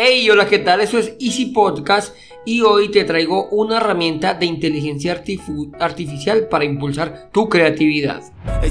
Hey, 0.00 0.30
hola, 0.30 0.46
¿qué 0.46 0.60
tal? 0.60 0.80
Eso 0.80 0.96
es 0.96 1.14
Easy 1.18 1.46
Podcast 1.46 2.14
y 2.44 2.60
hoy 2.60 2.88
te 2.88 3.02
traigo 3.02 3.48
una 3.48 3.78
herramienta 3.78 4.32
de 4.32 4.46
inteligencia 4.46 5.12
artifu- 5.24 5.74
artificial 5.80 6.46
para 6.46 6.64
impulsar 6.64 7.30
tu 7.32 7.48
creatividad. 7.48 8.22
They 8.60 8.70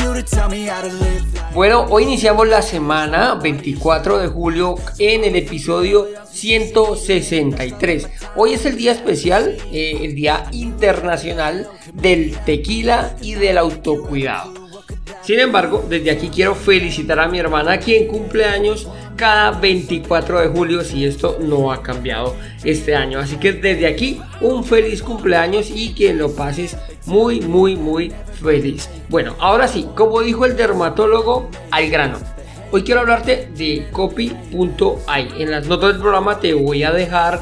Bueno, 1.53 1.85
hoy 1.89 2.03
iniciamos 2.03 2.47
la 2.47 2.61
semana 2.61 3.35
24 3.35 4.19
de 4.19 4.27
julio 4.27 4.75
en 4.99 5.23
el 5.23 5.35
episodio 5.35 6.07
163. 6.31 8.07
Hoy 8.35 8.53
es 8.53 8.65
el 8.65 8.77
día 8.77 8.91
especial, 8.91 9.57
eh, 9.71 9.99
el 10.01 10.13
día 10.13 10.45
internacional 10.51 11.67
del 11.93 12.37
tequila 12.45 13.15
y 13.21 13.33
del 13.33 13.57
autocuidado. 13.57 14.53
Sin 15.23 15.39
embargo, 15.39 15.85
desde 15.89 16.11
aquí 16.11 16.29
quiero 16.29 16.55
felicitar 16.55 17.19
a 17.19 17.27
mi 17.27 17.39
hermana 17.39 17.79
quien 17.79 18.07
cumple 18.07 18.45
años 18.45 18.87
cada 19.15 19.51
24 19.51 20.41
de 20.41 20.47
julio 20.47 20.83
si 20.83 21.05
esto 21.05 21.37
no 21.41 21.71
ha 21.71 21.81
cambiado 21.81 22.35
este 22.63 22.95
año. 22.95 23.19
Así 23.19 23.37
que 23.37 23.53
desde 23.53 23.87
aquí 23.87 24.21
un 24.41 24.63
feliz 24.63 25.01
cumpleaños 25.01 25.69
y 25.69 25.93
que 25.93 26.13
lo 26.13 26.33
pases 26.35 26.77
muy 27.05 27.41
muy 27.41 27.75
muy 27.75 28.11
feliz. 28.41 28.89
Bueno, 29.09 29.35
ahora 29.39 29.67
sí, 29.67 29.87
como 29.95 30.21
dijo 30.21 30.45
el 30.45 30.55
dermatólogo, 30.55 31.49
al 31.71 31.89
grano. 31.89 32.17
Hoy 32.73 32.83
quiero 32.83 33.01
hablarte 33.01 33.49
de 33.57 33.87
copy.ai. 33.91 35.27
En 35.39 35.51
las 35.51 35.67
notas 35.67 35.91
del 35.91 36.01
programa 36.01 36.39
te 36.39 36.53
voy 36.53 36.83
a 36.83 36.91
dejar 36.91 37.41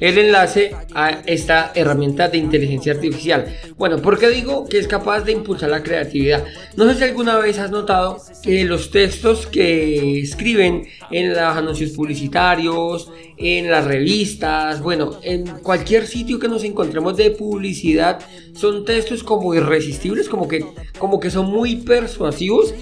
el 0.00 0.18
enlace 0.18 0.74
a 0.94 1.22
esta 1.26 1.72
herramienta 1.74 2.28
de 2.28 2.38
inteligencia 2.38 2.94
artificial. 2.94 3.54
Bueno, 3.76 3.98
¿por 3.98 4.18
qué 4.18 4.30
digo 4.30 4.66
que 4.66 4.78
es 4.78 4.88
capaz 4.88 5.20
de 5.20 5.32
impulsar 5.32 5.70
la 5.70 5.82
creatividad? 5.82 6.44
No 6.76 6.88
sé 6.88 6.98
si 6.98 7.04
alguna 7.04 7.36
vez 7.38 7.58
has 7.58 7.70
notado 7.70 8.20
que 8.42 8.64
los 8.64 8.90
textos 8.90 9.46
que 9.46 10.20
escriben 10.20 10.86
en 11.10 11.30
los 11.30 11.38
anuncios 11.38 11.90
publicitarios, 11.90 13.10
en 13.36 13.70
las 13.70 13.84
revistas, 13.84 14.82
bueno, 14.82 15.18
en 15.22 15.46
cualquier 15.46 16.06
sitio 16.06 16.38
que 16.38 16.48
nos 16.48 16.64
encontremos 16.64 17.16
de 17.16 17.30
publicidad, 17.30 18.20
son 18.54 18.84
textos 18.84 19.22
como 19.22 19.54
irresistibles, 19.54 20.28
como 20.28 20.48
que, 20.48 20.64
como 20.98 21.20
que 21.20 21.30
son 21.30 21.46
muy 21.46 21.76
persuasivos. 21.76 22.74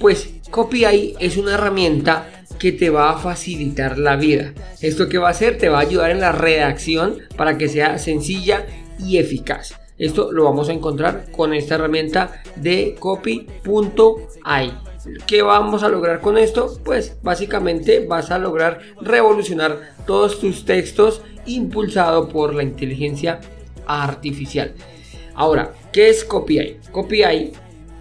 Pues 0.00 0.30
CopyAI 0.50 1.14
es 1.20 1.36
una 1.36 1.54
herramienta 1.54 2.41
que 2.62 2.70
te 2.70 2.90
va 2.90 3.10
a 3.10 3.18
facilitar 3.18 3.98
la 3.98 4.14
vida. 4.14 4.54
Esto 4.80 5.08
que 5.08 5.18
va 5.18 5.26
a 5.26 5.32
hacer 5.32 5.58
te 5.58 5.68
va 5.68 5.78
a 5.78 5.80
ayudar 5.80 6.12
en 6.12 6.20
la 6.20 6.30
redacción 6.30 7.18
para 7.36 7.58
que 7.58 7.68
sea 7.68 7.98
sencilla 7.98 8.66
y 9.00 9.18
eficaz. 9.18 9.74
Esto 9.98 10.30
lo 10.30 10.44
vamos 10.44 10.68
a 10.68 10.72
encontrar 10.72 11.26
con 11.32 11.54
esta 11.54 11.74
herramienta 11.74 12.40
de 12.54 12.94
copy.ai. 13.00 14.78
¿Qué 15.26 15.42
vamos 15.42 15.82
a 15.82 15.88
lograr 15.88 16.20
con 16.20 16.38
esto? 16.38 16.78
Pues 16.84 17.16
básicamente 17.20 18.06
vas 18.06 18.30
a 18.30 18.38
lograr 18.38 18.78
revolucionar 19.00 19.96
todos 20.06 20.38
tus 20.38 20.64
textos 20.64 21.20
impulsado 21.46 22.28
por 22.28 22.54
la 22.54 22.62
inteligencia 22.62 23.40
artificial. 23.88 24.72
Ahora, 25.34 25.72
¿qué 25.92 26.10
es 26.10 26.24
CopyAI? 26.24 26.78
CopyAI, 26.92 27.54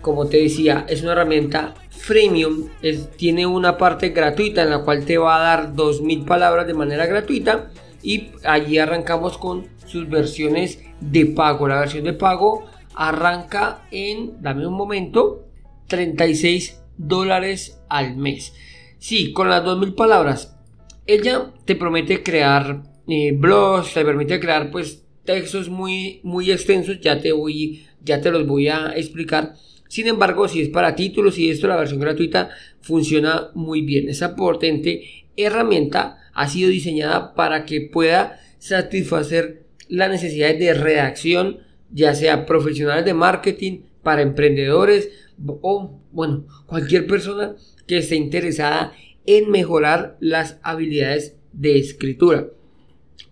como 0.03 0.27
te 0.27 0.37
decía, 0.37 0.85
es 0.87 1.01
una 1.01 1.13
herramienta 1.13 1.73
freemium, 2.01 2.69
tiene 3.15 3.45
una 3.45 3.77
parte 3.77 4.09
gratuita 4.09 4.63
en 4.63 4.71
la 4.71 4.83
cual 4.83 5.05
te 5.05 5.17
va 5.17 5.35
a 5.35 5.39
dar 5.39 5.75
2000 5.75 6.25
palabras 6.25 6.65
de 6.65 6.73
manera 6.73 7.05
gratuita 7.05 7.71
y 8.01 8.29
allí 8.43 8.79
arrancamos 8.79 9.37
con 9.37 9.67
sus 9.85 10.09
versiones 10.09 10.79
de 10.99 11.27
pago. 11.27 11.67
La 11.67 11.79
versión 11.79 12.05
de 12.05 12.13
pago 12.13 12.65
arranca 12.95 13.83
en, 13.91 14.41
dame 14.41 14.65
un 14.65 14.73
momento, 14.73 15.45
36 15.87 16.81
dólares 16.97 17.79
al 17.87 18.17
mes. 18.17 18.53
Sí, 18.97 19.31
con 19.31 19.49
las 19.49 19.63
2000 19.63 19.93
palabras. 19.93 20.57
Ella 21.05 21.51
te 21.65 21.75
promete 21.75 22.23
crear 22.23 22.83
eh, 23.07 23.31
blogs, 23.31 23.93
te 23.93 24.03
permite 24.03 24.39
crear 24.39 24.71
pues 24.71 25.05
textos 25.23 25.69
muy, 25.69 26.19
muy 26.23 26.51
extensos. 26.51 26.99
Ya 26.99 27.19
te 27.19 27.31
voy, 27.31 27.85
ya 28.01 28.21
te 28.21 28.31
los 28.31 28.47
voy 28.47 28.69
a 28.69 28.93
explicar. 28.95 29.53
Sin 29.91 30.07
embargo, 30.07 30.47
si 30.47 30.61
es 30.61 30.69
para 30.69 30.95
títulos 30.95 31.37
y 31.37 31.49
esto, 31.49 31.67
la 31.67 31.75
versión 31.75 31.99
gratuita 31.99 32.49
funciona 32.79 33.51
muy 33.55 33.81
bien. 33.81 34.07
Esa 34.07 34.37
potente 34.37 35.25
herramienta 35.35 36.17
ha 36.33 36.47
sido 36.47 36.69
diseñada 36.69 37.33
para 37.35 37.65
que 37.65 37.81
pueda 37.81 38.39
satisfacer 38.57 39.65
las 39.89 40.09
necesidades 40.09 40.59
de 40.59 40.73
redacción, 40.75 41.57
ya 41.91 42.15
sea 42.15 42.45
profesionales 42.45 43.03
de 43.03 43.13
marketing, 43.13 43.81
para 44.01 44.21
emprendedores 44.21 45.09
o, 45.45 45.99
bueno, 46.13 46.45
cualquier 46.67 47.05
persona 47.05 47.57
que 47.85 47.97
esté 47.97 48.15
interesada 48.15 48.93
en 49.25 49.51
mejorar 49.51 50.15
las 50.21 50.57
habilidades 50.63 51.35
de 51.51 51.77
escritura. 51.77 52.47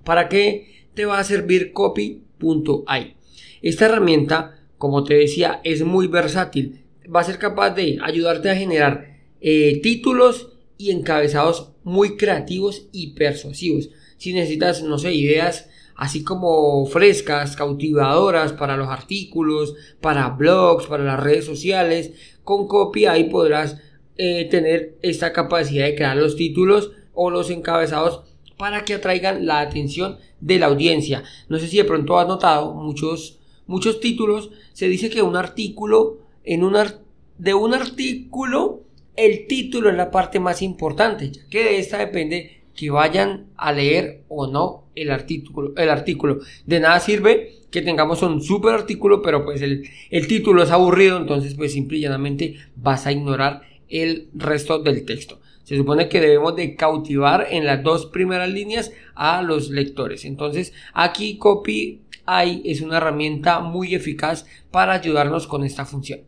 ¿Para 0.04 0.28
qué 0.28 0.68
te 0.94 1.06
va 1.06 1.20
a 1.20 1.24
servir 1.24 1.72
copy.ai? 1.72 3.16
Esta 3.62 3.86
herramienta, 3.86 4.59
como 4.80 5.04
te 5.04 5.14
decía, 5.14 5.62
es 5.64 5.84
muy 5.84 6.08
versátil. 6.08 6.82
Va 7.14 7.20
a 7.20 7.26
ser 7.26 7.38
capaz 7.38 7.72
de 7.72 8.00
ayudarte 8.02 8.50
a 8.50 8.56
generar 8.56 9.20
eh, 9.42 9.80
títulos 9.84 10.54
y 10.80 10.90
encabezados 10.90 11.74
muy 11.84 12.18
creativos 12.18 12.88
y 12.92 13.14
persuasivos. 13.14 13.92
Si 14.18 14.34
necesitas, 14.34 14.82
no 14.82 14.98
sé, 14.98 15.14
ideas 15.14 15.70
así 15.96 16.24
como 16.24 16.86
frescas, 16.86 17.58
cautivadoras 17.58 18.54
para 18.54 18.78
los 18.78 18.88
artículos, 18.88 19.76
para 20.00 20.30
blogs, 20.30 20.88
para 20.88 21.04
las 21.04 21.20
redes 21.20 21.44
sociales, 21.44 22.14
con 22.46 22.68
copy 22.68 23.06
ahí 23.06 23.26
podrás 23.26 23.78
eh, 24.18 24.48
tener 24.50 24.98
esta 25.02 25.34
capacidad 25.34 25.86
de 25.86 25.96
crear 25.96 26.16
los 26.16 26.38
títulos 26.38 26.92
o 27.14 27.30
los 27.30 27.50
encabezados 27.50 28.22
para 28.58 28.86
que 28.86 28.94
atraigan 28.94 29.46
la 29.46 29.60
atención 29.60 30.20
de 30.40 30.60
la 30.60 30.68
audiencia. 30.68 31.24
No 31.50 31.60
sé 31.60 31.68
si 31.68 31.78
de 31.78 31.84
pronto 31.84 32.18
has 32.18 32.28
notado 32.28 32.74
muchos, 32.74 33.39
muchos 33.70 34.00
títulos, 34.02 34.52
se 34.74 34.90
dice 34.90 35.10
que 35.10 35.22
un 35.22 35.36
artículo, 35.38 36.18
en 36.44 36.64
un 36.64 36.76
ar- 36.76 37.00
de 37.38 37.54
un 37.54 37.74
artículo, 37.74 38.82
el 39.16 39.48
título 39.48 39.90
es 39.90 39.96
la 39.96 40.12
parte 40.12 40.40
más 40.40 40.62
importante, 40.62 41.32
ya 41.32 41.42
que 41.50 41.64
de 41.64 41.80
esta 41.80 41.98
depende 42.00 42.62
que 42.76 42.90
vayan 42.90 43.46
a 43.58 43.72
leer 43.72 44.24
o 44.30 44.48
no 44.48 44.84
el 44.96 45.12
artículo. 45.12 45.74
El 45.78 45.90
artículo. 45.90 46.40
De 46.66 46.80
nada 46.80 47.00
sirve 47.00 47.54
que 47.72 47.82
tengamos 47.82 48.22
un 48.24 48.42
super 48.42 48.74
artículo, 48.74 49.22
pero 49.22 49.44
pues 49.46 49.62
el, 49.62 49.84
el 50.10 50.28
título 50.28 50.64
es 50.64 50.72
aburrido, 50.72 51.18
entonces 51.18 51.54
pues 51.56 51.74
simple 51.74 51.98
y 51.98 52.02
llanamente 52.02 52.56
vas 52.76 53.06
a 53.06 53.12
ignorar 53.12 53.62
el 53.90 54.30
resto 54.34 54.80
del 54.80 55.06
texto. 55.06 55.40
Se 55.70 55.78
supone 55.78 56.10
que 56.10 56.20
debemos 56.20 56.56
de 56.56 56.76
cautivar 56.76 57.46
en 57.52 57.64
las 57.64 57.84
dos 57.84 58.08
primeras 58.08 58.50
líneas 58.50 58.92
a 59.14 59.44
los 59.44 59.70
lectores. 59.70 60.26
Entonces 60.26 60.74
aquí 60.96 61.38
Copy 61.38 62.02
AI 62.26 62.64
es 62.66 62.82
una 62.82 62.98
herramienta 62.98 63.60
muy 63.60 63.94
eficaz 63.94 64.48
para 64.72 64.94
ayudarnos 64.94 65.46
con 65.46 65.64
esta 65.64 65.86
función. 65.86 66.22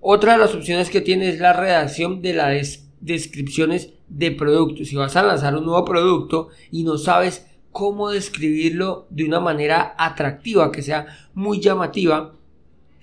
Otra 0.00 0.34
de 0.34 0.38
las 0.38 0.54
opciones 0.54 0.90
que 0.90 1.00
tiene 1.00 1.28
es 1.28 1.40
la 1.40 1.54
redacción 1.54 2.22
de 2.22 2.34
las 2.34 2.50
des- 2.50 2.88
descripciones 3.00 3.94
de 4.06 4.30
productos. 4.30 4.86
Si 4.86 4.94
vas 4.94 5.16
a 5.16 5.24
lanzar 5.24 5.56
un 5.56 5.64
nuevo 5.64 5.84
producto 5.84 6.50
y 6.70 6.84
no 6.84 6.98
sabes 6.98 7.48
cómo 7.72 8.10
describirlo 8.10 9.08
de 9.10 9.24
una 9.24 9.40
manera 9.40 9.96
atractiva, 9.98 10.70
que 10.70 10.82
sea 10.82 11.28
muy 11.34 11.58
llamativa, 11.58 12.37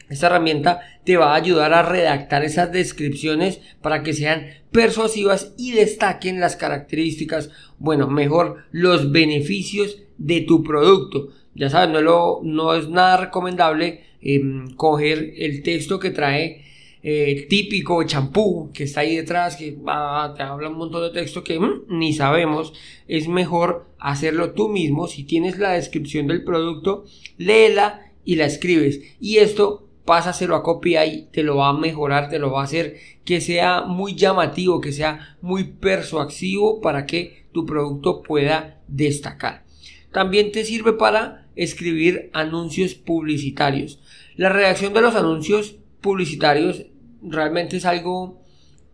esta 0.09 0.27
herramienta 0.27 0.81
te 1.03 1.17
va 1.17 1.33
a 1.33 1.35
ayudar 1.35 1.73
a 1.73 1.83
redactar 1.83 2.43
esas 2.43 2.71
descripciones 2.71 3.61
para 3.81 4.03
que 4.03 4.13
sean 4.13 4.47
persuasivas 4.71 5.53
y 5.57 5.71
destaquen 5.71 6.39
las 6.39 6.55
características, 6.55 7.49
bueno, 7.79 8.07
mejor 8.07 8.63
los 8.71 9.11
beneficios 9.11 10.01
de 10.17 10.41
tu 10.41 10.63
producto. 10.63 11.29
Ya 11.53 11.69
sabes, 11.69 12.03
no, 12.03 12.75
es 12.75 12.89
nada 12.89 13.17
recomendable 13.17 14.03
em, 14.21 14.75
coger 14.75 15.33
el 15.37 15.63
texto 15.63 15.99
que 15.99 16.11
trae 16.11 16.65
eh, 17.07 17.45
típico 17.47 18.01
champú 18.03 18.71
que 18.73 18.85
está 18.85 19.01
ahí 19.01 19.15
detrás, 19.15 19.55
que 19.55 19.77
ah, 19.85 20.33
te 20.35 20.41
habla 20.41 20.69
un 20.69 20.77
montón 20.77 21.03
de 21.03 21.11
texto 21.11 21.43
que 21.43 21.59
mm, 21.59 21.83
ni 21.87 22.13
sabemos, 22.13 22.73
es 23.07 23.27
mejor 23.27 23.85
hacerlo 23.99 24.53
tú 24.53 24.69
mismo. 24.69 25.07
Si 25.07 25.23
tienes 25.23 25.59
la 25.59 25.73
descripción 25.73 26.25
del 26.25 26.43
producto, 26.43 27.05
léela 27.37 28.11
y 28.25 28.37
la 28.37 28.45
escribes. 28.45 29.01
Y 29.19 29.37
esto 29.37 29.84
pásaselo 30.05 30.55
a 30.55 30.63
CopyEye, 30.63 31.27
te 31.31 31.43
lo 31.43 31.57
va 31.57 31.69
a 31.69 31.73
mejorar, 31.73 32.29
te 32.29 32.39
lo 32.39 32.51
va 32.51 32.61
a 32.61 32.65
hacer 32.65 32.97
que 33.23 33.41
sea 33.41 33.81
muy 33.81 34.15
llamativo, 34.15 34.79
que 34.79 34.91
sea 34.91 35.37
muy 35.41 35.63
persuasivo 35.65 36.79
para 36.79 37.05
que 37.05 37.47
tu 37.51 37.65
producto 37.65 38.21
pueda 38.21 38.79
destacar. 38.87 39.65
También 40.11 40.51
te 40.51 40.63
sirve 40.63 40.93
para 40.93 41.47
escribir 41.55 42.29
anuncios 42.33 42.95
publicitarios. 42.95 43.99
La 44.35 44.49
redacción 44.49 44.93
de 44.93 45.01
los 45.01 45.15
anuncios 45.15 45.77
publicitarios 46.01 46.85
realmente 47.21 47.77
es 47.77 47.85
algo, 47.85 48.41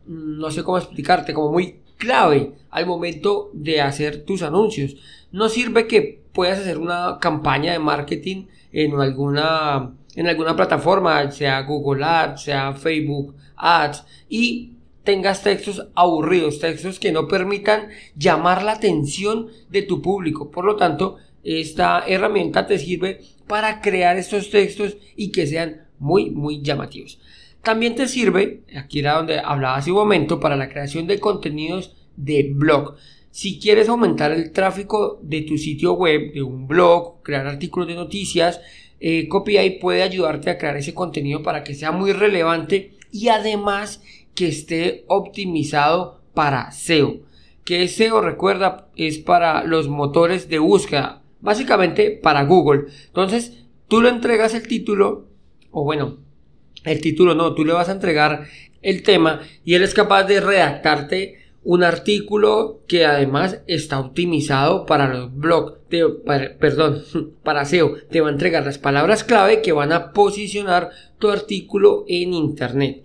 mm, 0.06 0.40
no 0.40 0.50
sé 0.52 0.64
cómo 0.64 0.78
explicarte, 0.78 1.34
como 1.34 1.52
muy 1.52 1.82
clave 1.98 2.54
al 2.70 2.86
momento 2.86 3.52
de 3.54 3.82
hacer 3.82 4.24
tus 4.24 4.42
anuncios. 4.42 4.96
No 5.32 5.50
sirve 5.50 5.88
que 5.88 6.22
puedas 6.34 6.60
hacer 6.60 6.78
una 6.78 7.18
campaña 7.20 7.74
de 7.74 7.80
marketing 7.80 8.48
en 8.72 8.94
alguna, 9.00 9.94
en 10.16 10.28
alguna 10.28 10.56
plataforma, 10.56 11.32
sea 11.32 11.62
Google 11.62 12.04
Ads, 12.04 12.42
sea 12.42 12.74
Facebook 12.74 13.36
Ads, 13.56 14.04
y 14.30 14.74
tengas 15.04 15.44
textos 15.44 15.88
aburridos, 15.96 16.60
textos 16.60 17.00
que 17.00 17.12
no 17.12 17.28
permitan 17.28 17.90
llamar 18.16 18.64
la 18.64 18.74
atención 18.74 19.48
de 19.70 19.82
tu 19.82 20.02
público. 20.02 20.52
Por 20.52 20.66
lo 20.66 20.76
tanto, 20.76 21.18
esta 21.44 22.04
herramienta 22.08 22.68
te 22.68 22.78
sirve 22.78 23.22
para 23.48 23.82
crear 23.82 24.18
estos 24.18 24.50
textos 24.50 24.98
y 25.16 25.32
que 25.32 25.48
sean 25.48 25.88
muy, 26.00 26.30
muy 26.30 26.62
llamativos. 26.62 27.20
También 27.64 27.96
te 27.96 28.08
sirve, 28.08 28.62
aquí 28.76 29.00
era 29.00 29.18
donde 29.18 29.40
hablaba 29.40 29.78
hace 29.78 29.92
un 29.92 29.98
momento, 29.98 30.40
para 30.40 30.56
la 30.56 30.70
creación 30.70 31.08
de 31.08 31.20
contenidos 31.20 31.96
de 32.16 32.52
blog. 32.54 32.96
Si 33.30 33.60
quieres 33.60 33.88
aumentar 33.88 34.32
el 34.32 34.52
tráfico 34.52 35.20
de 35.22 35.42
tu 35.44 35.58
sitio 35.58 35.94
web, 35.94 36.34
de 36.34 36.42
un 36.42 36.68
blog, 36.68 37.22
crear 37.22 37.48
artículos 37.48 37.88
de 37.88 37.96
noticias, 37.96 38.62
eh, 39.02 39.28
CopyEye 39.28 39.80
puede 39.82 40.04
ayudarte 40.04 40.52
a 40.52 40.58
crear 40.60 40.78
ese 40.78 40.94
contenido 40.94 41.42
para 41.42 41.64
que 41.64 41.74
sea 41.74 41.92
muy 41.92 42.14
relevante 42.14 42.94
y 43.12 43.30
además 43.30 44.04
que 44.36 44.48
esté 44.48 45.04
optimizado 45.08 46.22
para 46.36 46.72
SEO. 46.72 47.18
Que 47.66 47.88
SEO, 47.88 48.22
recuerda, 48.22 48.88
es 48.96 49.18
para 49.18 49.64
los 49.64 49.88
motores 49.88 50.50
de 50.50 50.60
búsqueda, 50.60 51.24
básicamente 51.42 52.12
para 52.12 52.44
Google. 52.44 52.86
Entonces, 53.08 53.66
tú 53.88 54.02
le 54.02 54.10
entregas 54.10 54.54
el 54.54 54.68
título, 54.68 55.28
o 55.72 55.84
bueno, 55.84 56.18
el 56.84 57.02
título 57.02 57.34
no, 57.34 57.56
tú 57.56 57.66
le 57.66 57.74
vas 57.74 57.90
a 57.90 57.94
entregar 57.94 58.46
el 58.84 59.04
tema 59.04 59.42
y 59.64 59.76
él 59.76 59.84
es 59.84 59.94
capaz 59.94 60.24
de 60.24 60.42
redactarte 60.42 61.41
un 61.64 61.84
artículo 61.84 62.82
que 62.88 63.06
además 63.06 63.62
está 63.68 64.00
optimizado 64.00 64.86
para 64.86 65.14
los 65.14 65.36
blogs, 65.36 65.74
perdón, 66.60 67.04
para 67.44 67.66
SEO. 67.66 67.96
Te 68.10 68.22
va 68.22 68.30
a 68.30 68.32
entregar 68.32 68.66
las 68.66 68.78
palabras 68.78 69.24
clave 69.24 69.62
que 69.62 69.72
van 69.72 69.92
a 69.92 70.12
posicionar 70.12 70.90
tu 71.20 71.30
artículo 71.30 72.06
en 72.08 72.34
Internet. 72.34 73.04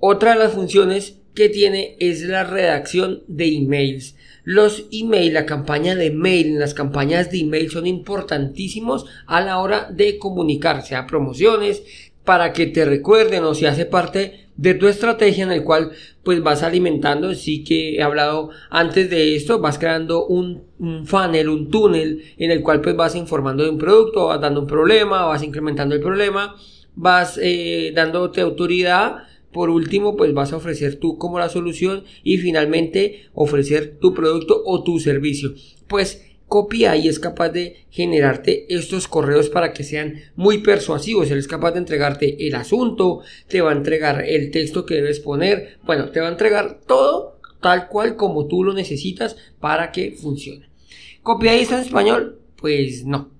Otra 0.00 0.32
de 0.32 0.40
las 0.40 0.52
funciones 0.52 1.18
que 1.34 1.48
tiene 1.48 1.96
es 2.00 2.22
la 2.22 2.44
redacción 2.44 3.22
de 3.28 3.54
emails. 3.54 4.16
Los 4.42 4.86
emails, 4.90 5.32
la 5.32 5.46
campaña 5.46 5.94
de 5.94 6.10
mail, 6.10 6.58
las 6.58 6.74
campañas 6.74 7.30
de 7.30 7.40
email 7.40 7.70
son 7.70 7.86
importantísimos 7.86 9.06
a 9.26 9.40
la 9.40 9.58
hora 9.58 9.88
de 9.90 10.18
comunicar, 10.18 10.84
sea 10.84 11.06
promociones, 11.06 11.82
para 12.24 12.52
que 12.52 12.66
te 12.66 12.84
recuerden 12.84 13.44
o 13.44 13.54
si 13.54 13.66
hace 13.66 13.86
parte 13.86 14.45
de 14.56 14.74
tu 14.74 14.88
estrategia 14.88 15.44
en 15.44 15.52
el 15.52 15.64
cual 15.64 15.92
pues 16.22 16.42
vas 16.42 16.62
alimentando, 16.62 17.34
sí 17.34 17.62
que 17.62 17.96
he 17.96 18.02
hablado 18.02 18.50
antes 18.70 19.10
de 19.10 19.36
esto, 19.36 19.60
vas 19.60 19.78
creando 19.78 20.26
un, 20.26 20.64
funnel, 21.04 21.48
un 21.48 21.70
túnel 21.70 22.22
en 22.38 22.50
el 22.50 22.62
cual 22.62 22.80
pues 22.80 22.96
vas 22.96 23.14
informando 23.14 23.64
de 23.64 23.70
un 23.70 23.78
producto, 23.78 24.26
vas 24.26 24.40
dando 24.40 24.62
un 24.62 24.66
problema, 24.66 25.26
vas 25.26 25.42
incrementando 25.42 25.94
el 25.94 26.00
problema, 26.00 26.56
vas 26.94 27.38
eh, 27.42 27.92
dándote 27.94 28.40
autoridad, 28.40 29.24
por 29.52 29.70
último 29.70 30.16
pues 30.16 30.34
vas 30.34 30.52
a 30.52 30.56
ofrecer 30.56 30.96
tú 30.96 31.18
como 31.18 31.38
la 31.38 31.48
solución 31.48 32.04
y 32.22 32.38
finalmente 32.38 33.28
ofrecer 33.34 33.98
tu 34.00 34.14
producto 34.14 34.62
o 34.64 34.82
tu 34.82 34.98
servicio. 34.98 35.54
Pues 35.86 36.26
copia 36.48 36.96
y 36.96 37.08
es 37.08 37.18
capaz 37.18 37.50
de 37.50 37.86
generarte 37.90 38.66
estos 38.74 39.08
correos 39.08 39.48
para 39.48 39.72
que 39.72 39.84
sean 39.84 40.20
muy 40.36 40.58
persuasivos. 40.58 41.30
Él 41.30 41.38
es 41.38 41.48
capaz 41.48 41.72
de 41.72 41.78
entregarte 41.78 42.46
el 42.46 42.54
asunto, 42.54 43.22
te 43.48 43.60
va 43.60 43.70
a 43.70 43.76
entregar 43.76 44.24
el 44.24 44.50
texto 44.50 44.86
que 44.86 44.94
debes 44.94 45.20
poner, 45.20 45.78
bueno, 45.84 46.10
te 46.10 46.20
va 46.20 46.28
a 46.28 46.32
entregar 46.32 46.80
todo 46.86 47.40
tal 47.60 47.88
cual 47.88 48.16
como 48.16 48.46
tú 48.46 48.62
lo 48.62 48.74
necesitas 48.74 49.36
para 49.60 49.90
que 49.90 50.12
funcione. 50.12 50.68
¿Copia 51.22 51.54
está 51.54 51.76
en 51.78 51.84
español? 51.84 52.40
Pues 52.56 53.04
no. 53.04 53.30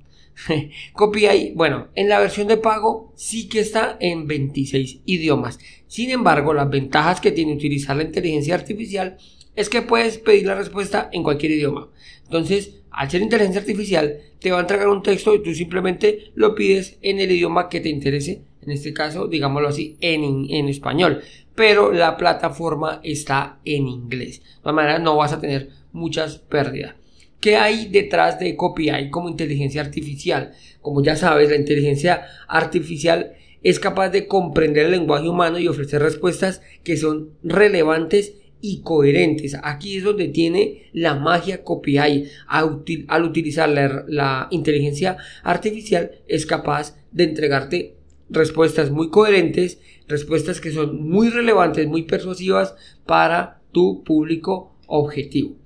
Copia 0.93 1.35
y, 1.35 1.53
bueno, 1.53 1.89
en 1.95 2.09
la 2.09 2.19
versión 2.19 2.49
de 2.49 2.57
pago 2.57 3.13
sí 3.17 3.49
que 3.49 3.61
está 3.61 3.97
en 4.01 4.27
26 4.27 5.01
idiomas. 5.05 5.59
Sin 5.87 6.11
embargo, 6.11 6.53
las 6.53 6.69
ventajas 6.69 7.21
que 7.21 7.33
tiene 7.33 7.55
utilizar 7.55 7.97
la 7.97 8.03
inteligencia 8.03 8.55
artificial 8.55 9.17
es 9.57 9.69
que 9.69 9.83
puedes 9.83 10.19
pedir 10.19 10.47
la 10.47 10.55
respuesta 10.55 11.09
en 11.13 11.23
cualquier 11.23 11.53
idioma. 11.53 11.89
Entonces, 12.25 12.77
al 12.91 13.11
ser 13.11 13.23
inteligencia 13.23 13.61
artificial, 13.61 14.19
te 14.39 14.51
va 14.51 14.59
a 14.59 14.61
entregar 14.61 14.89
un 14.89 15.03
texto 15.03 15.35
y 15.35 15.43
tú 15.43 15.55
simplemente 15.55 16.31
lo 16.35 16.55
pides 16.55 16.99
en 17.03 17.19
el 17.19 17.33
idioma 17.33 17.69
que 17.69 17.81
te 17.81 17.89
interese. 17.89 18.43
En 18.63 18.71
este 18.71 18.93
caso, 18.93 19.27
digámoslo 19.29 19.69
así, 19.69 19.97
en, 20.01 20.47
en 20.51 20.69
español. 20.69 21.23
Pero 21.55 21.93
la 21.93 22.17
plataforma 22.17 23.01
está 23.03 23.59
en 23.65 23.89
inglés. 23.89 24.41
De 24.41 24.61
todas 24.63 24.77
maneras, 24.77 25.01
no 25.01 25.17
vas 25.17 25.33
a 25.33 25.41
tener 25.41 25.71
muchas 25.93 26.39
pérdidas. 26.39 26.95
¿Qué 27.41 27.57
hay 27.57 27.87
detrás 27.87 28.39
de 28.39 28.57
CopyEye 28.57 29.11
como 29.11 29.29
inteligencia 29.29 29.81
artificial? 29.81 30.53
Como 30.83 31.03
ya 31.03 31.17
sabes, 31.17 31.51
la 31.51 31.57
inteligencia 31.57 32.27
artificial 32.49 33.35
es 33.63 33.79
capaz 33.79 34.11
de 34.11 34.27
comprender 34.27 34.87
el 34.87 34.93
lenguaje 34.93 35.29
humano 35.29 35.59
y 35.59 35.69
ofrecer 35.69 36.03
respuestas 36.03 36.63
que 36.83 36.97
son 36.97 37.31
relevantes 37.43 38.35
y 38.61 38.81
coherentes. 38.81 39.57
Aquí 39.63 39.97
es 39.97 40.05
donde 40.05 40.29
tiene 40.29 40.91
la 40.93 41.15
magia 41.15 41.63
CopyEye. 41.63 42.31
Al 42.49 43.25
utilizar 43.25 43.69
la, 43.69 44.49
inteligencia 44.51 45.17
artificial 45.43 46.13
es 46.27 46.47
capaz 46.47 46.97
de 47.13 47.25
entregarte 47.25 47.97
respuestas 48.29 48.91
muy 48.91 49.11
coherentes, 49.11 49.81
respuestas 50.09 50.61
que 50.61 50.73
son 50.73 51.09
muy 51.09 51.29
relevantes, 51.29 51.87
muy 51.87 52.03
persuasivas 52.03 52.75
para 53.05 53.61
tu 53.73 54.03
público 54.03 54.77
objetivo. 54.87 55.57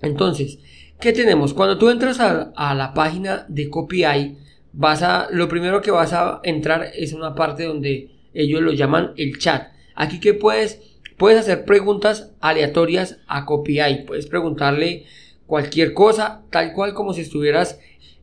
Entonces, 0.00 0.58
¿qué 1.00 1.12
tenemos? 1.12 1.54
Cuando 1.54 1.78
tú 1.78 1.90
entras 1.90 2.20
a, 2.20 2.52
a 2.56 2.74
la 2.74 2.94
página 2.94 3.46
de 3.48 3.68
CopyEye, 3.68 4.36
vas 4.72 5.02
a, 5.02 5.28
lo 5.30 5.48
primero 5.48 5.80
que 5.80 5.90
vas 5.90 6.12
a 6.12 6.40
entrar 6.44 6.90
es 6.94 7.12
una 7.12 7.34
parte 7.34 7.64
donde 7.64 8.10
ellos 8.34 8.62
lo 8.62 8.72
llaman 8.72 9.12
el 9.16 9.38
chat. 9.38 9.72
Aquí 9.94 10.20
que 10.20 10.34
puedes 10.34 10.91
Puedes 11.16 11.38
hacer 11.38 11.64
preguntas 11.64 12.32
aleatorias 12.40 13.18
a 13.26 13.44
CopyEye. 13.46 14.04
Puedes 14.06 14.26
preguntarle 14.26 15.04
cualquier 15.46 15.92
cosa, 15.94 16.42
tal 16.50 16.72
cual 16.72 16.94
como 16.94 17.12
si 17.12 17.22
estuvieras 17.22 17.78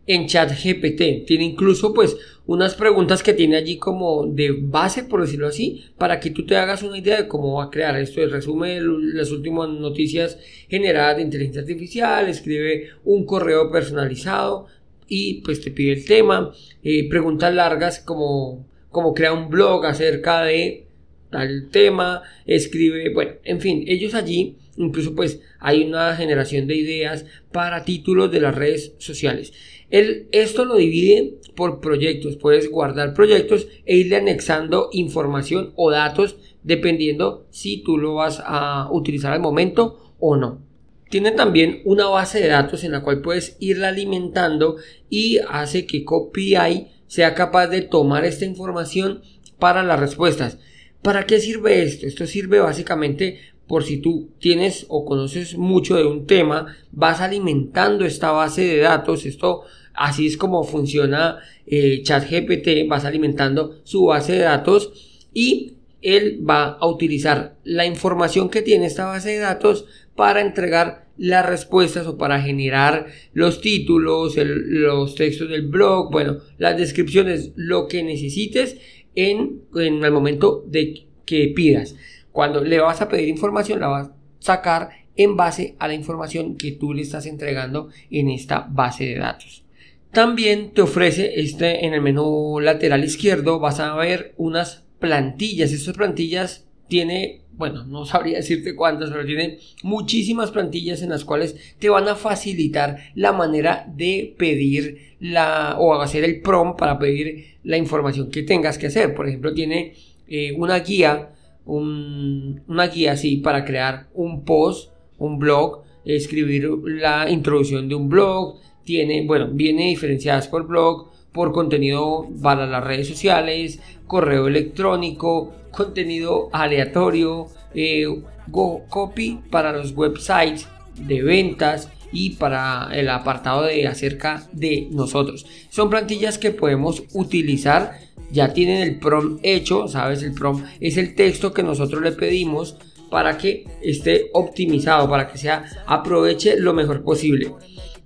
en 0.10 0.26
chat 0.26 0.52
GPT. 0.52 1.26
Tiene 1.28 1.44
incluso 1.44 1.94
pues 1.94 2.18
unas 2.48 2.74
preguntas 2.74 3.22
que 3.22 3.34
tiene 3.34 3.58
allí 3.58 3.78
como 3.78 4.26
de 4.26 4.58
base, 4.60 5.04
por 5.04 5.22
decirlo 5.22 5.48
así, 5.48 5.86
para 6.00 6.20
que 6.20 6.32
tú 6.32 6.48
te 6.48 6.58
hagas 6.58 6.82
una 6.82 6.98
idea 6.98 7.18
de 7.18 7.28
cómo 7.28 7.58
va 7.58 7.66
a 7.66 7.70
crear 7.70 7.96
esto. 7.96 8.26
Resume 8.26 8.82
las 8.82 9.30
últimas 9.30 9.70
noticias 9.70 10.40
generadas 10.68 11.18
de 11.18 11.22
inteligencia 11.22 11.62
artificial, 11.62 12.28
escribe 12.28 12.90
un 13.06 13.24
correo 13.24 13.72
personalizado 13.72 14.66
y 15.08 15.42
pues 15.42 15.62
te 15.62 15.70
pide 15.70 15.94
el 15.94 16.06
tema. 16.06 16.52
Eh, 16.84 17.08
preguntas 17.08 17.54
largas 17.54 18.00
como, 18.00 18.66
como 18.90 19.14
crea 19.14 19.32
un 19.32 19.50
blog 19.50 19.86
acerca 19.86 20.42
de 20.42 20.89
tal 21.30 21.70
tema, 21.72 22.24
escribe, 22.46 23.14
bueno, 23.14 23.34
en 23.44 23.62
fin, 23.62 23.84
ellos 23.88 24.14
allí 24.14 24.58
incluso 24.80 25.14
pues 25.14 25.42
hay 25.60 25.84
una 25.84 26.16
generación 26.16 26.66
de 26.66 26.76
ideas 26.76 27.26
para 27.52 27.84
títulos 27.84 28.32
de 28.32 28.40
las 28.40 28.56
redes 28.56 28.94
sociales. 28.98 29.54
El, 29.90 30.28
esto 30.32 30.66
lo 30.66 30.76
divide 30.76 31.36
por 31.56 31.82
proyectos, 31.82 32.38
puedes 32.38 32.72
guardar 32.72 33.14
proyectos 33.14 33.68
e 33.86 33.98
irle 33.98 34.16
anexando 34.16 34.90
información 34.94 35.74
o 35.76 35.92
datos 35.92 36.38
dependiendo 36.64 37.46
si 37.50 37.84
tú 37.84 37.98
lo 37.98 38.16
vas 38.16 38.42
a 38.46 38.90
utilizar 38.92 39.34
al 39.34 39.42
momento 39.42 40.16
o 40.20 40.38
no. 40.38 40.62
Tiene 41.10 41.32
también 41.32 41.82
una 41.86 42.06
base 42.06 42.40
de 42.40 42.48
datos 42.48 42.84
en 42.84 42.92
la 42.92 43.02
cual 43.02 43.22
puedes 43.22 43.58
irla 43.60 43.90
alimentando 43.90 44.78
y 45.10 45.40
hace 45.50 45.86
que 45.86 46.06
CopyEye 46.06 46.88
sea 47.08 47.34
capaz 47.34 47.68
de 47.68 47.82
tomar 47.82 48.26
esta 48.26 48.46
información 48.46 49.24
para 49.58 49.84
las 49.84 50.00
respuestas. 50.00 50.60
¿Para 51.02 51.26
qué 51.26 51.40
sirve 51.40 51.84
esto? 51.84 52.06
Esto 52.06 52.28
sirve 52.28 52.60
básicamente 52.60 53.40
por 53.68 53.84
si 53.84 53.98
tú 53.98 54.32
tienes 54.40 54.86
o 54.90 55.06
conoces 55.06 55.56
mucho 55.56 55.96
de 55.96 56.06
un 56.06 56.26
tema, 56.26 56.76
vas 56.92 57.22
alimentando 57.22 58.04
esta 58.04 58.32
base 58.32 58.64
de 58.64 58.78
datos, 58.80 59.26
esto 59.26 59.62
así 59.94 60.26
es 60.26 60.38
como 60.38 60.64
funciona 60.64 61.38
eh, 61.68 62.02
ChatGPT, 62.02 62.88
vas 62.88 63.06
alimentando 63.06 63.80
su 63.84 64.06
base 64.06 64.34
de 64.34 64.40
datos 64.40 65.22
y 65.34 65.74
él 66.02 66.44
va 66.48 66.78
a 66.80 66.88
utilizar 66.88 67.58
la 67.64 67.86
información 67.86 68.50
que 68.50 68.64
tiene 68.64 68.88
esta 68.88 69.06
base 69.06 69.30
de 69.30 69.40
datos 69.40 69.86
para 70.16 70.42
entregar 70.42 71.08
las 71.18 71.46
respuestas 71.46 72.08
o 72.08 72.18
para 72.18 72.42
generar 72.42 73.08
los 73.34 73.62
títulos, 73.62 74.36
los 74.38 75.16
textos 75.16 75.50
del 75.50 75.68
blog, 75.68 76.12
bueno, 76.12 76.40
las 76.58 76.78
descripciones, 76.78 77.52
lo 77.56 77.88
que 77.88 78.04
necesites 78.04 78.78
en, 79.22 79.62
en 79.76 80.04
el 80.04 80.12
momento 80.12 80.64
de 80.68 81.08
que 81.26 81.52
pidas. 81.56 81.96
Cuando 82.32 82.64
le 82.64 82.80
vas 82.80 83.02
a 83.02 83.10
pedir 83.10 83.30
información, 83.30 83.80
la 83.80 83.88
vas 83.88 84.08
a 84.08 84.14
sacar 84.40 84.90
en 85.16 85.36
base 85.36 85.76
a 85.80 85.88
la 85.88 85.94
información 85.94 86.56
que 86.56 86.72
tú 86.72 86.94
le 86.94 87.02
estás 87.02 87.26
entregando 87.26 87.90
en 88.10 88.30
esta 88.30 88.68
base 88.70 89.06
de 89.06 89.18
datos. 89.18 89.66
También 90.12 90.72
te 90.72 90.82
ofrece 90.82 91.40
este 91.40 91.86
en 91.86 91.94
el 91.94 92.02
menú 92.02 92.60
lateral 92.60 93.04
izquierdo 93.04 93.60
vas 93.60 93.80
a 93.80 93.94
ver 93.96 94.34
unas 94.38 94.86
plantillas. 95.00 95.72
Estas 95.72 95.96
plantillas 95.96 96.69
tiene, 96.90 97.44
bueno, 97.54 97.86
no 97.86 98.06
sabría 98.06 98.38
decirte 98.38 98.76
cuántas, 98.76 99.12
pero 99.12 99.26
tiene 99.26 99.60
muchísimas 99.84 100.52
plantillas 100.52 101.02
en 101.02 101.10
las 101.10 101.24
cuales 101.24 101.76
te 101.80 101.88
van 101.90 102.10
a 102.10 102.16
facilitar 102.16 102.98
la 103.16 103.32
manera 103.32 103.86
de 103.96 104.36
pedir 104.38 105.16
la 105.22 105.78
o 105.80 105.94
hacer 106.02 106.24
el 106.26 106.42
prompt 106.42 106.78
para 106.78 107.00
pedir 107.00 107.58
la 107.64 107.78
información 107.78 108.30
que 108.30 108.44
tengas 108.44 108.78
que 108.78 108.88
hacer. 108.88 109.16
Por 109.16 109.28
ejemplo, 109.28 109.54
tiene 109.54 109.94
eh, 110.28 110.54
una 110.58 110.80
guía, 110.80 111.30
una 111.66 112.88
guía 112.88 113.14
así 113.14 113.38
para 113.38 113.64
crear 113.64 114.10
un 114.14 114.44
post, 114.44 114.92
un 115.18 115.38
blog, 115.38 115.84
escribir 116.04 116.68
la 116.84 117.30
introducción 117.30 117.88
de 117.88 117.96
un 117.96 118.10
blog, 118.10 118.60
tiene, 118.84 119.26
bueno, 119.26 119.50
viene 119.52 119.88
diferenciadas 119.88 120.48
por 120.48 120.66
blog, 120.66 121.12
por 121.32 121.52
contenido 121.52 122.28
para 122.42 122.66
las 122.66 122.84
redes 122.84 123.08
sociales, 123.08 123.80
correo 124.08 124.48
electrónico, 124.48 125.54
contenido 125.72 126.50
aleatorio, 126.52 127.48
eh, 127.74 128.06
copy 128.52 129.40
para 129.50 129.72
los 129.72 129.92
websites 129.92 130.68
de 130.96 131.22
ventas 131.22 131.90
y 132.12 132.32
para 132.32 132.90
el 132.94 133.10
apartado 133.10 133.64
de 133.64 133.88
acerca 133.88 134.48
de 134.52 134.88
nosotros. 134.92 135.46
Son 135.70 135.90
plantillas 135.90 136.38
que 136.38 136.52
podemos 136.52 137.04
utilizar. 137.14 138.00
Ya 138.32 138.54
tienen 138.54 138.82
el 138.82 139.00
prompt 139.00 139.40
hecho, 139.44 139.88
sabes, 139.88 140.22
el 140.24 140.34
prompt 140.34 140.68
es 140.80 140.98
el 140.98 141.16
texto 141.16 141.54
que 141.54 141.64
nosotros 141.64 142.02
le 142.02 142.12
pedimos 142.12 142.78
para 143.10 143.38
que 143.38 143.66
esté 143.82 144.30
optimizado, 144.34 145.10
para 145.10 145.28
que 145.32 145.38
sea 145.38 145.66
aproveche 145.88 146.60
lo 146.60 146.74
mejor 146.74 147.04
posible. 147.04 147.52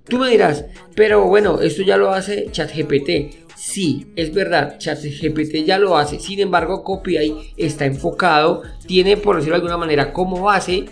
Tú 0.08 0.18
me 0.18 0.30
dirás, 0.30 0.66
pero 0.94 1.26
bueno, 1.26 1.60
esto 1.60 1.82
ya 1.82 1.96
lo 1.96 2.10
hace 2.10 2.48
ChatGPT. 2.50 3.43
Sí, 3.66 4.06
es 4.14 4.32
verdad, 4.34 4.78
ChatGPT 4.78 5.64
ya 5.64 5.78
lo 5.78 5.96
hace. 5.96 6.20
Sin 6.20 6.38
embargo, 6.38 6.84
CopyAI 6.84 7.54
está 7.56 7.86
enfocado, 7.86 8.62
tiene, 8.86 9.16
por 9.16 9.36
decirlo 9.36 9.54
de 9.54 9.62
alguna 9.62 9.78
manera, 9.78 10.12
como 10.12 10.42
base 10.42 10.84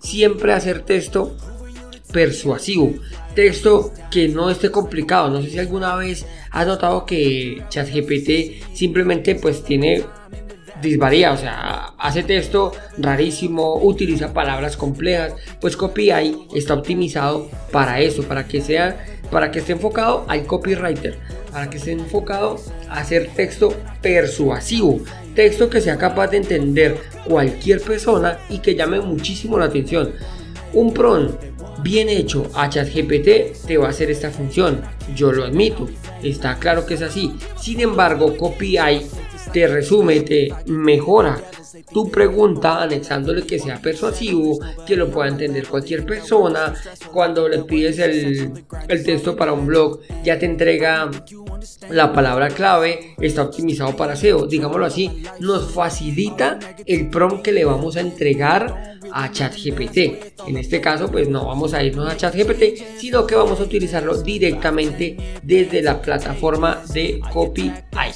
siempre 0.00 0.52
hacer 0.52 0.82
texto 0.82 1.36
persuasivo. 2.12 2.94
Texto 3.34 3.92
que 4.12 4.28
no 4.28 4.48
esté 4.48 4.70
complicado. 4.70 5.28
No 5.28 5.42
sé 5.42 5.50
si 5.50 5.58
alguna 5.58 5.96
vez 5.96 6.24
has 6.52 6.68
notado 6.68 7.04
que 7.04 7.64
ChatGPT 7.68 8.74
simplemente 8.74 9.34
pues 9.34 9.64
tiene 9.64 10.04
disvaría, 10.80 11.32
o 11.32 11.36
sea, 11.36 11.94
hace 11.98 12.22
texto 12.22 12.72
rarísimo, 12.96 13.76
utiliza 13.82 14.32
palabras 14.32 14.76
complejas, 14.76 15.34
pues 15.60 15.76
CopyAI 15.76 16.46
está 16.54 16.74
optimizado 16.74 17.50
para 17.70 18.00
eso, 18.00 18.22
para 18.22 18.46
que 18.46 18.60
sea, 18.62 19.04
para 19.30 19.50
que 19.50 19.60
esté 19.60 19.72
enfocado 19.72 20.24
al 20.28 20.44
copywriter, 20.44 21.18
para 21.52 21.68
que 21.68 21.78
esté 21.78 21.92
enfocado 21.92 22.56
a 22.88 23.00
hacer 23.00 23.30
texto 23.34 23.74
persuasivo, 24.02 25.00
texto 25.34 25.70
que 25.70 25.80
sea 25.80 25.96
capaz 25.96 26.28
de 26.28 26.38
entender 26.38 26.96
cualquier 27.26 27.80
persona 27.80 28.38
y 28.48 28.58
que 28.58 28.74
llame 28.74 29.00
muchísimo 29.00 29.58
la 29.58 29.66
atención. 29.66 30.12
Un 30.72 30.92
PRON 30.92 31.36
bien 31.82 32.08
hecho 32.08 32.50
a 32.54 32.68
ChatGPT 32.68 33.66
te 33.66 33.78
va 33.78 33.86
a 33.86 33.90
hacer 33.90 34.10
esta 34.10 34.30
función, 34.30 34.82
yo 35.14 35.32
lo 35.32 35.44
admito, 35.44 35.88
está 36.22 36.58
claro 36.58 36.86
que 36.86 36.94
es 36.94 37.02
así. 37.02 37.34
Sin 37.58 37.80
embargo, 37.80 38.36
CopyAI 38.36 39.06
te 39.52 39.66
resume, 39.66 40.20
te 40.20 40.48
mejora 40.66 41.40
tu 41.92 42.10
pregunta 42.10 42.82
anexándole 42.82 43.42
que 43.42 43.58
sea 43.58 43.80
persuasivo, 43.80 44.58
que 44.86 44.96
lo 44.96 45.10
pueda 45.10 45.28
entender 45.28 45.66
cualquier 45.66 46.04
persona. 46.04 46.74
Cuando 47.12 47.48
le 47.48 47.58
pides 47.64 47.98
el, 47.98 48.52
el 48.88 49.04
texto 49.04 49.36
para 49.36 49.52
un 49.52 49.66
blog, 49.66 50.00
ya 50.24 50.38
te 50.38 50.46
entrega 50.46 51.10
la 51.90 52.12
palabra 52.12 52.48
clave, 52.48 53.14
está 53.20 53.42
optimizado 53.42 53.96
para 53.96 54.16
SEO, 54.16 54.46
digámoslo 54.46 54.86
así, 54.86 55.22
nos 55.40 55.72
facilita 55.72 56.58
el 56.86 57.08
prompt 57.10 57.42
que 57.42 57.52
le 57.52 57.64
vamos 57.64 57.96
a 57.96 58.00
entregar 58.00 58.98
a 59.12 59.30
ChatGPT. 59.30 59.98
En 60.46 60.56
este 60.56 60.80
caso, 60.80 61.10
pues 61.10 61.28
no 61.28 61.46
vamos 61.46 61.74
a 61.74 61.82
irnos 61.82 62.10
a 62.10 62.16
ChatGPT, 62.16 62.98
sino 62.98 63.26
que 63.26 63.34
vamos 63.34 63.60
a 63.60 63.64
utilizarlo 63.64 64.22
directamente 64.22 65.16
desde 65.42 65.82
la 65.82 66.00
plataforma 66.00 66.82
de 66.92 67.20
CopyAI. 67.32 68.12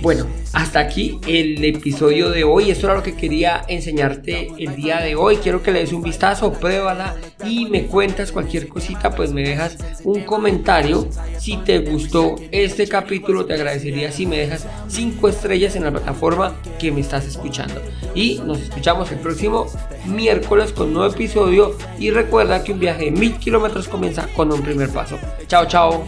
Bueno, 0.00 0.26
hasta 0.52 0.80
aquí 0.80 1.18
el 1.26 1.62
episodio 1.64 2.30
de 2.30 2.44
hoy. 2.60 2.70
Esto 2.70 2.86
era 2.86 2.96
lo 2.96 3.02
que 3.02 3.14
quería 3.14 3.64
enseñarte 3.68 4.48
el 4.58 4.76
día 4.76 5.00
de 5.00 5.14
hoy. 5.14 5.36
Quiero 5.36 5.62
que 5.62 5.72
le 5.72 5.80
des 5.80 5.92
un 5.92 6.02
vistazo, 6.02 6.52
pruébala 6.52 7.16
y 7.44 7.66
me 7.66 7.86
cuentas 7.86 8.32
cualquier 8.32 8.68
cosita, 8.68 9.10
pues 9.10 9.32
me 9.32 9.42
dejas 9.42 9.78
un 10.04 10.22
comentario. 10.22 11.08
Si 11.38 11.56
te 11.58 11.78
gustó 11.78 12.36
este 12.50 12.86
capítulo, 12.86 13.46
te 13.46 13.54
agradecería 13.54 14.12
si 14.12 14.26
me 14.26 14.38
dejas 14.38 14.66
5 14.88 15.28
estrellas 15.28 15.76
en 15.76 15.84
la 15.84 15.90
plataforma 15.90 16.54
que 16.78 16.92
me 16.92 17.00
estás 17.00 17.26
escuchando. 17.26 17.80
Y 18.14 18.40
nos 18.44 18.60
escuchamos 18.60 19.10
el 19.12 19.18
próximo 19.18 19.66
miércoles 20.06 20.72
con 20.72 20.92
nuevo 20.92 21.12
episodio. 21.12 21.76
Y 21.98 22.10
recuerda 22.10 22.62
que 22.62 22.72
un 22.72 22.80
viaje 22.80 23.06
de 23.06 23.10
mil 23.12 23.36
kilómetros 23.36 23.88
comienza 23.88 24.26
con 24.36 24.52
un 24.52 24.62
primer 24.62 24.90
paso. 24.90 25.18
Chao, 25.46 25.66
chao. 25.66 26.04